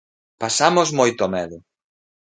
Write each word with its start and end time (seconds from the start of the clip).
"Pasamos 0.41 0.89
moito 0.99 1.23
medo". 1.35 1.57